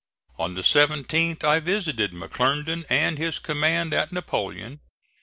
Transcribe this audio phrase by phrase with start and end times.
[0.39, 4.79] On the 17th I visited McClernand and his command at Napoleon.